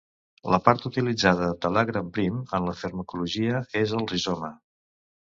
[0.51, 4.51] La part utilitzada de l'agram prim en la farmacologia és el rizoma.